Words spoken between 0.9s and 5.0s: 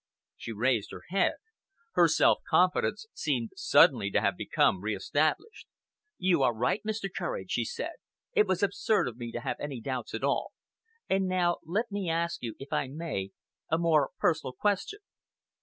her head. Her self confidence seemed suddenly to have become re